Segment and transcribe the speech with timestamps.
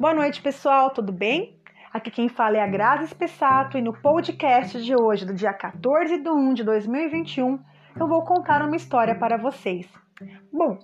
[0.00, 1.60] Boa noite, pessoal, tudo bem?
[1.92, 6.16] Aqui quem fala é a Grazi Spessato e no podcast de hoje, do dia 14
[6.22, 7.58] de 1 de 2021,
[7.98, 9.86] eu vou contar uma história para vocês.
[10.50, 10.78] Bom,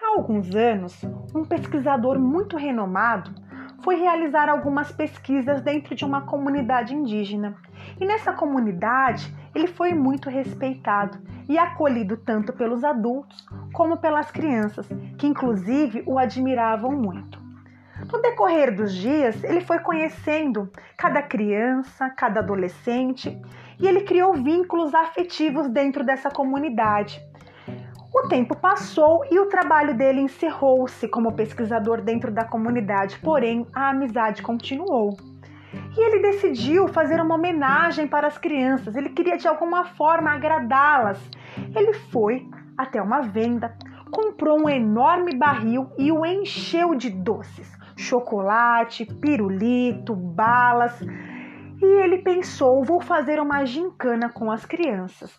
[0.00, 0.96] há alguns anos,
[1.34, 3.34] um pesquisador muito renomado
[3.82, 7.56] foi realizar algumas pesquisas dentro de uma comunidade indígena.
[8.00, 11.18] E nessa comunidade, ele foi muito respeitado
[11.48, 14.88] e acolhido tanto pelos adultos como pelas crianças,
[15.18, 17.41] que inclusive o admiravam muito.
[18.12, 23.40] No decorrer dos dias, ele foi conhecendo cada criança, cada adolescente
[23.80, 27.22] e ele criou vínculos afetivos dentro dessa comunidade.
[28.14, 33.88] O tempo passou e o trabalho dele encerrou-se como pesquisador dentro da comunidade, porém a
[33.88, 35.16] amizade continuou.
[35.96, 41.18] E ele decidiu fazer uma homenagem para as crianças, ele queria de alguma forma agradá-las.
[41.74, 43.74] Ele foi até uma venda,
[44.10, 51.00] comprou um enorme barril e o encheu de doces, chocolate, pirulito, balas.
[51.80, 55.36] E ele pensou: vou fazer uma gincana com as crianças.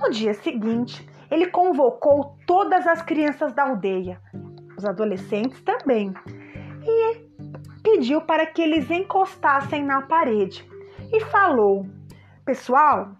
[0.00, 4.20] No dia seguinte, ele convocou todas as crianças da aldeia,
[4.76, 6.12] os adolescentes também,
[6.84, 7.26] e
[7.82, 10.68] pediu para que eles encostassem na parede
[11.12, 11.86] e falou:
[12.44, 13.16] Pessoal,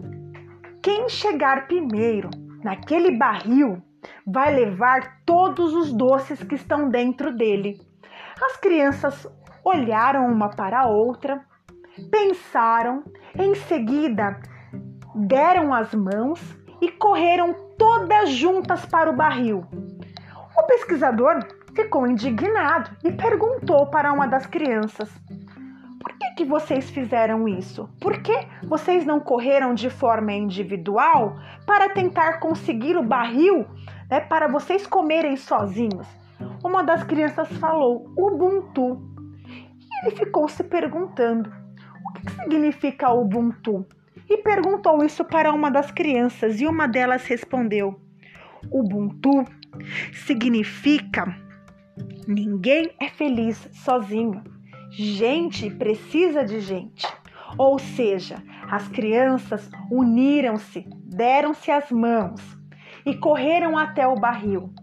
[0.83, 2.31] quem chegar primeiro
[2.63, 3.83] naquele barril
[4.27, 7.81] vai levar todos os doces que estão dentro dele.
[8.41, 9.27] As crianças
[9.65, 11.41] olharam uma para a outra,
[12.11, 13.03] pensaram,
[13.35, 14.39] em seguida
[15.17, 16.41] deram as mãos
[16.81, 19.65] e correram todas juntas para o barril.
[20.57, 21.39] O pesquisador
[21.75, 25.11] ficou indignado e perguntou para uma das crianças:
[26.01, 27.89] Por que, que vocês fizeram isso?
[28.01, 33.67] Por que vocês não correram de forma individual para tentar conseguir o barril
[34.11, 36.26] né, para vocês comerem sozinhos?
[36.67, 39.01] Uma das crianças falou: Ubuntu.
[39.81, 41.49] E ele ficou se perguntando:
[42.05, 43.87] O que significa Ubuntu?
[44.29, 48.01] e perguntou isso para uma das crianças e uma delas respondeu:
[48.69, 49.45] Ubuntu
[50.27, 51.37] significa
[52.27, 54.43] ninguém é feliz sozinho.
[54.91, 57.07] Gente precisa de gente.
[57.57, 62.41] Ou seja, as crianças uniram-se, deram-se as mãos
[63.05, 64.75] e correram até o barril.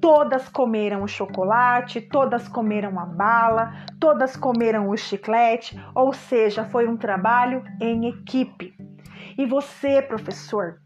[0.00, 6.86] Todas comeram o chocolate, todas comeram a bala, todas comeram o chiclete, ou seja, foi
[6.86, 8.76] um trabalho em equipe.
[9.38, 10.80] E você, professor,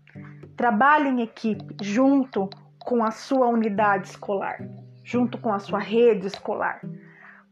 [0.56, 2.48] trabalhe em equipe junto
[2.84, 4.58] com a sua unidade escolar,
[5.04, 6.80] junto com a sua rede escolar,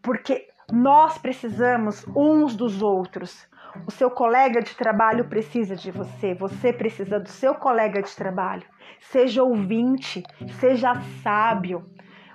[0.03, 3.47] porque nós precisamos uns dos outros.
[3.87, 8.65] O seu colega de trabalho precisa de você, você precisa do seu colega de trabalho.
[9.01, 10.23] Seja ouvinte,
[10.59, 11.85] seja sábio.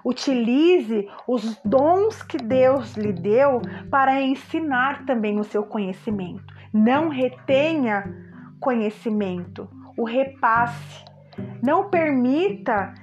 [0.05, 6.43] Utilize os dons que Deus lhe deu para ensinar também o seu conhecimento.
[6.73, 8.03] Não retenha
[8.59, 11.05] conhecimento, o repasse.
[11.61, 12.93] Não permita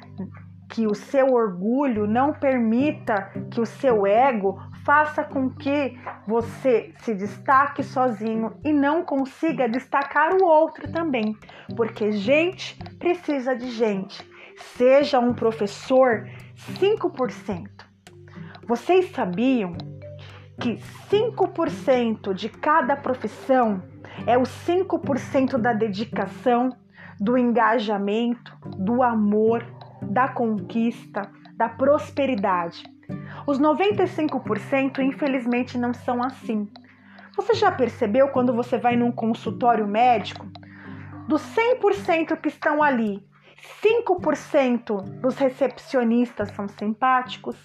[0.70, 7.14] que o seu orgulho, não permita que o seu ego faça com que você se
[7.14, 11.36] destaque sozinho e não consiga destacar o outro também,
[11.76, 14.28] porque gente precisa de gente.
[14.76, 16.28] Seja um professor
[16.78, 17.68] 5%.
[18.66, 19.72] Vocês sabiam
[20.60, 20.76] que
[21.10, 23.82] 5% de cada profissão
[24.26, 26.70] é o 5% da dedicação,
[27.18, 29.64] do engajamento, do amor,
[30.02, 32.84] da conquista, da prosperidade.
[33.46, 36.68] Os 95% infelizmente não são assim.
[37.36, 40.46] Você já percebeu quando você vai num consultório médico?
[41.26, 43.24] Dos 100% que estão ali,
[43.82, 47.56] 5% dos recepcionistas são simpáticos,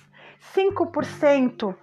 [0.54, 1.76] 5%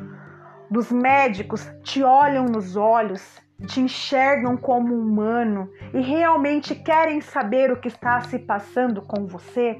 [0.70, 7.80] dos médicos te olham nos olhos, te enxergam como humano e realmente querem saber o
[7.80, 9.76] que está se passando com você.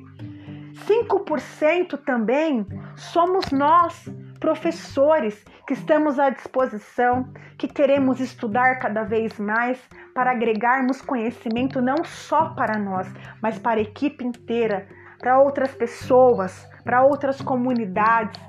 [0.87, 2.67] 5% também
[3.03, 4.09] somos nós,
[4.39, 9.81] professores, que estamos à disposição, que queremos estudar cada vez mais
[10.15, 13.13] para agregarmos conhecimento não só para nós,
[13.43, 14.87] mas para a equipe inteira,
[15.19, 18.41] para outras pessoas, para outras comunidades,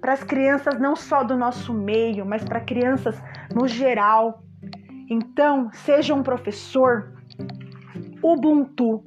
[0.00, 3.20] para as crianças não só do nosso meio, mas para crianças
[3.54, 4.42] no geral.
[5.08, 7.12] Então, seja um professor
[8.22, 9.04] Ubuntu.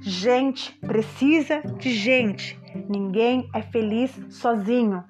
[0.00, 2.58] Gente precisa de gente.
[2.88, 5.02] Ninguém é feliz sozinho.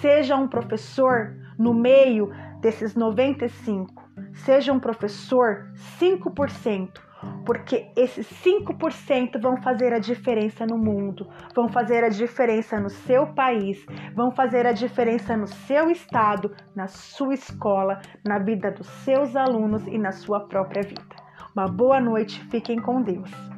[0.00, 2.30] Seja um professor no meio
[2.60, 4.02] desses 95.
[4.34, 5.70] Seja um professor
[6.00, 7.02] 5%.
[7.46, 13.28] porque esses 5% vão fazer a diferença no mundo, vão fazer a diferença no seu
[13.28, 19.34] país, vão fazer a diferença no seu estado, na sua escola, na vida dos seus
[19.36, 21.16] alunos e na sua própria vida.
[21.56, 23.53] Uma boa noite, fiquem com Deus.